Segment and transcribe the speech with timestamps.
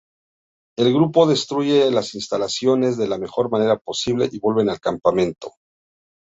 [0.79, 5.53] El grupo destruye las instalaciones de la mejor manera posible y vuelven al campamento.